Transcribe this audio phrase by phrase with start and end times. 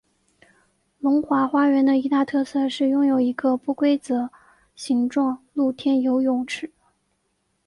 [0.97, 4.31] 龙华花园的一大特色是拥有一个不规则
[4.75, 6.71] 形状露天游泳池。